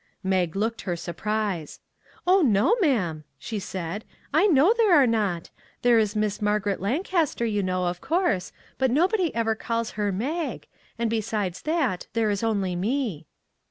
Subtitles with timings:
[0.33, 1.79] "Mag looked her surprise."
[2.25, 5.51] Oh, no, ma'am," she said," I know there are not.
[5.83, 10.65] There is Miss Margaret Lancaster, you know, of course, but nobody ever calls her Mag,
[10.97, 13.27] and besides that there is only me."